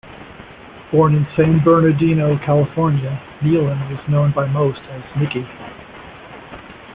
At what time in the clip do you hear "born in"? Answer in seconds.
0.91-1.27